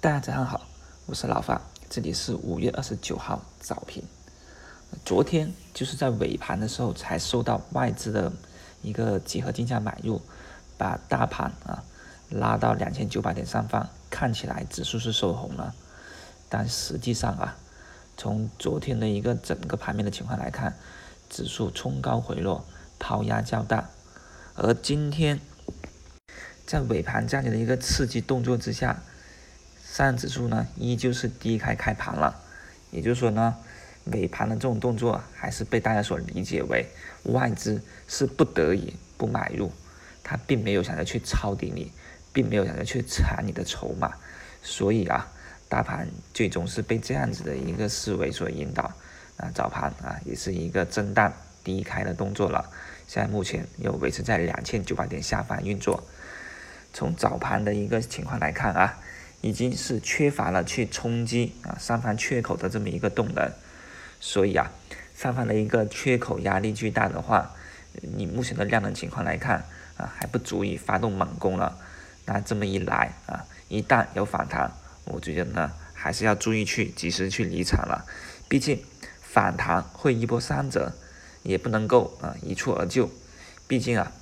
[0.00, 0.64] 大家早上好，
[1.06, 4.04] 我是老范，这里是五月二十九号早评。
[5.04, 8.32] 昨天就是在尾盘的时候才收到外资的
[8.80, 10.22] 一个集合竞价买入，
[10.76, 11.82] 把大盘啊
[12.30, 15.74] 拉到两千九百点上方，看起来指数是收红了，
[16.48, 17.56] 但实际上啊，
[18.16, 20.78] 从昨天的一个整个盘面的情况来看，
[21.28, 22.64] 指数冲高回落，
[23.00, 23.90] 抛压较大，
[24.54, 25.40] 而今天
[26.64, 29.02] 在尾盘这样的一个刺激动作之下。
[30.06, 32.40] 上指数呢，依旧是低开开盘了，
[32.90, 33.56] 也就是说呢，
[34.04, 36.86] 尾盘的这种动作还是被大家所理解为
[37.24, 39.72] 外资是不得已不买入，
[40.22, 41.92] 他并没有想着去抄底你，
[42.32, 44.14] 并没有想着去铲你的筹码，
[44.62, 45.26] 所以啊，
[45.68, 48.84] 大盘最终是被这样子的一个思维所引导，
[49.36, 51.32] 啊，早盘啊也是一个震荡
[51.64, 52.70] 低开的动作了，
[53.08, 56.04] 现在目前又维持在两千九百点下方运作，
[56.92, 58.96] 从早盘的一个情况来看啊。
[59.40, 63.52] 已经是缺乏了去冲击啊上方缺口的这么一个动能，
[64.20, 64.70] 所以啊，
[65.14, 67.54] 上方的一个缺口压力巨大的话，
[68.02, 69.64] 你目前的量能情况来看
[69.96, 71.78] 啊，还不足以发动猛攻了。
[72.26, 74.72] 那这么一来啊，一旦有反弹，
[75.04, 78.04] 我觉得呢，还是要注意去及时去离场了。
[78.48, 78.82] 毕竟
[79.22, 80.92] 反弹会一波三折，
[81.42, 83.08] 也不能够啊一蹴而就。
[83.66, 84.12] 毕竟啊。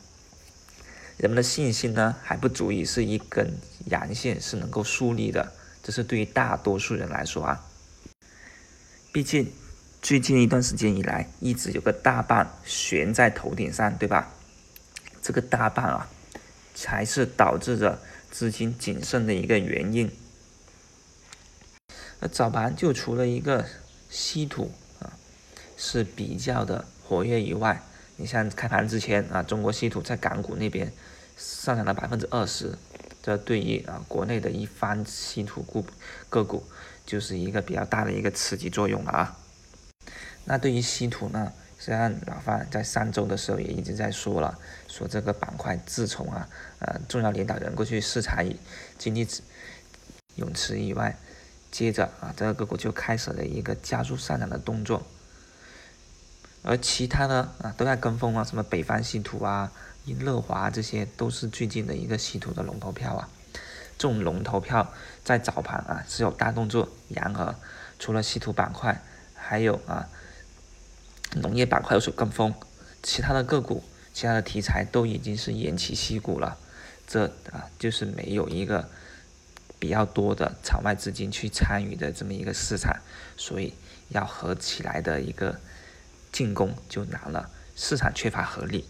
[1.16, 7.64] 人们的信心呢还不足以是一根阳线是能够树立的，这是对于大多数人来说啊。
[9.12, 9.50] 毕竟
[10.02, 14.32] 最近一段时间以来，一直有个大棒悬在头顶上，对吧？
[15.22, 16.08] 这个大棒啊，
[16.74, 17.98] 才是导致着
[18.30, 20.10] 资金谨慎的一个原因。
[22.20, 23.64] 那早盘就除了一个
[24.10, 25.16] 稀土啊
[25.76, 27.82] 是比较的活跃以外，
[28.16, 30.90] 你像开盘之前啊，中国稀土在港股那边
[31.36, 32.78] 上涨了百分之二十，
[33.22, 35.84] 这对于啊国内的一方稀土股
[36.30, 36.64] 个股
[37.04, 39.38] 就是一个比较大的一个刺激作用了啊。
[40.44, 48.42] 那对于稀土呢，实际上老范在上周的时候也一直在说了，说这个板块自从啊呃重要领导人过去视察
[48.96, 49.28] 经济
[50.36, 51.18] 泳池以外，
[51.70, 55.06] 接着啊这个个股就开始了一个加速上涨的动作。
[56.66, 59.70] 而其他的啊都在跟风啊，什么北方稀土啊、
[60.04, 63.28] 英乐华这些都是最近的一个稀土的龙头票啊。
[63.96, 67.54] 这种龙头票在早盘啊是有大动作，然而
[68.00, 69.00] 除了稀土板块，
[69.32, 70.08] 还有啊
[71.36, 72.52] 农业板块有所跟风，
[73.00, 76.58] 其他的个股、其他的题材都已经是偃旗息鼓了。
[77.06, 78.88] 这啊就是没有一个
[79.78, 82.96] 比较多的场外资金去参与的这么一个市场，
[83.36, 83.72] 所以
[84.08, 85.60] 要合起来的一个。
[86.36, 88.86] 进攻就难了，市场缺乏合力。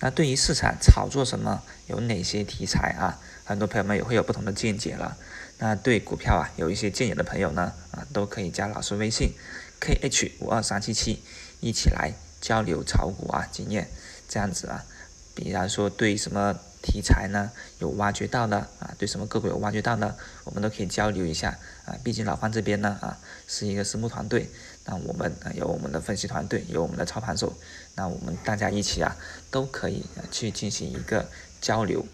[0.00, 3.20] 那对于市场炒作什么，有哪些题材啊？
[3.44, 5.18] 很多朋友们也会有不同的见解了。
[5.58, 9.34] 那对股票啊有一些见解的朋友呢，啊都可以加老师微信
[9.78, 11.22] k h 五二三七七，
[11.60, 13.90] 一起来交流炒股啊经验。
[14.26, 14.86] 这样子啊，
[15.34, 21.94] 比方说对什么题材呢有挖掘到的啊，对什么个股有挖掘到的，我们都可以交流一下啊。
[22.02, 24.48] 毕竟老方这边呢啊是一个私募团队。
[24.86, 27.52] 那我们啊有我们的分析团队，有我们的操盘手，
[27.94, 29.14] 那我们大家一起啊
[29.50, 31.28] 都可以去进行一个
[31.60, 32.06] 交流。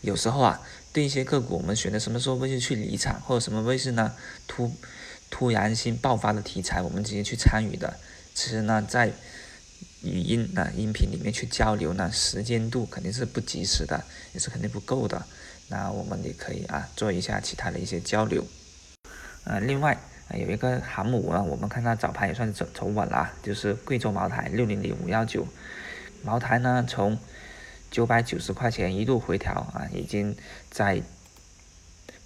[0.00, 0.62] 有时候啊，
[0.92, 4.14] 对一些个股，我们选择什么时候位置去离场，或者什么位置呢
[4.48, 4.72] 突
[5.30, 7.98] 突然性爆发的题材，我们直接去参与的。
[8.34, 9.12] 其实呢，在
[10.04, 15.24] 语音啊音频里面去交流呢，时间度肯定是不及时的，也是肯定不够的。
[15.68, 18.44] 那我们也可以啊做一下其他的一些交流。
[19.44, 19.98] 呃，另外。
[20.38, 25.46] 有一个航母呢，我们看它早盘也算走走稳了，就是贵州茅台六零零五幺九，
[26.24, 27.18] 茅台呢从
[27.90, 30.34] 九百九十块钱一度回调啊，已经
[30.70, 31.02] 在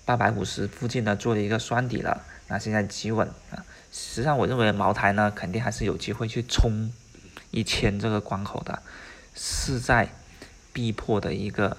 [0.04, 6.92] 八百五十附近呢做了一个双底了，那现在企稳啊，实际上我认为茅台呢肯定还是有机会去冲
[7.50, 8.82] 一千这个关口的，
[9.34, 10.08] 是在
[10.72, 11.76] 逼迫的一个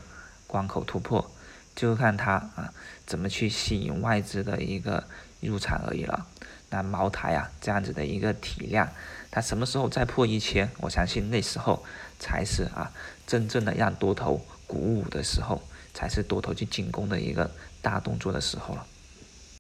[0.48, 1.30] 关口突破。
[1.76, 2.74] 就看它啊
[3.06, 5.06] 怎么去吸引外资的一个
[5.40, 6.28] 入场而已了。
[6.72, 8.90] 那茅台啊这样子的一个体量，
[9.32, 10.70] 它什么时候再破一千？
[10.80, 11.86] 我相信那时候
[12.20, 12.92] 才是啊
[13.26, 15.62] 真正的让多头鼓舞的时候，
[15.94, 17.50] 才是多头去进攻的一个
[17.82, 18.86] 大动作的时候了。